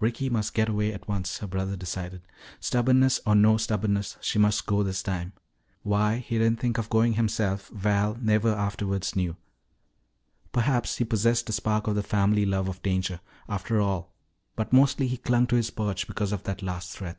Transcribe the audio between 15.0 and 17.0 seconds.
he clung to his perch because of that last